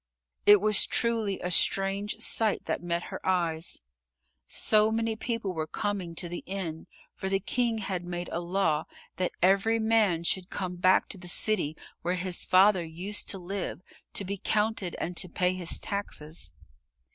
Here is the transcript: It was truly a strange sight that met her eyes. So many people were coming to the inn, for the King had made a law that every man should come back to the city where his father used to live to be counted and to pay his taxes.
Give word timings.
It 0.47 0.59
was 0.61 0.87
truly 0.87 1.39
a 1.41 1.51
strange 1.51 2.19
sight 2.21 2.65
that 2.65 2.81
met 2.81 3.03
her 3.13 3.23
eyes. 3.23 3.83
So 4.47 4.91
many 4.91 5.15
people 5.15 5.53
were 5.53 5.67
coming 5.67 6.15
to 6.15 6.27
the 6.27 6.41
inn, 6.47 6.87
for 7.13 7.29
the 7.29 7.39
King 7.39 7.77
had 7.77 8.01
made 8.03 8.27
a 8.29 8.39
law 8.39 8.85
that 9.17 9.31
every 9.43 9.77
man 9.77 10.23
should 10.23 10.49
come 10.49 10.75
back 10.77 11.07
to 11.09 11.19
the 11.19 11.27
city 11.29 11.77
where 12.01 12.15
his 12.15 12.45
father 12.45 12.83
used 12.83 13.29
to 13.29 13.37
live 13.37 13.83
to 14.13 14.25
be 14.25 14.41
counted 14.43 14.95
and 14.99 15.15
to 15.17 15.29
pay 15.29 15.53
his 15.53 15.79
taxes. 15.79 16.51